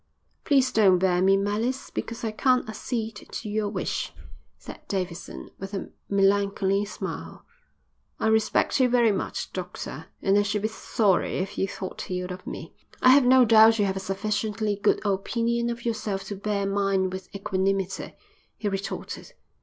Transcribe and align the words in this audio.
"Please 0.45 0.71
don't 0.71 0.97
bear 0.97 1.21
me 1.21 1.37
malice 1.37 1.91
because 1.91 2.23
I 2.23 2.31
can't 2.31 2.67
accede 2.67 3.17
to 3.17 3.47
your 3.47 3.69
wish," 3.69 4.11
said 4.57 4.79
Davidson, 4.87 5.51
with 5.59 5.75
a 5.75 5.91
melancholy 6.09 6.85
smile. 6.85 7.45
"I 8.19 8.25
respect 8.25 8.79
you 8.79 8.89
very 8.89 9.11
much, 9.11 9.53
doctor, 9.53 10.07
and 10.23 10.39
I 10.39 10.41
should 10.41 10.63
be 10.63 10.69
sorry 10.69 11.37
if 11.37 11.55
you 11.55 11.67
thought 11.67 12.09
ill 12.09 12.33
of 12.33 12.47
me." 12.47 12.73
"I 12.99 13.09
have 13.09 13.25
no 13.25 13.45
doubt 13.45 13.77
you 13.77 13.85
have 13.85 13.95
a 13.95 13.99
sufficiently 13.99 14.75
good 14.75 15.05
opinion 15.05 15.69
of 15.69 15.85
yourself 15.85 16.23
to 16.29 16.35
bear 16.35 16.65
mine 16.65 17.11
with 17.11 17.29
equanimity," 17.35 18.15
he 18.57 18.67
retorted. 18.69 19.33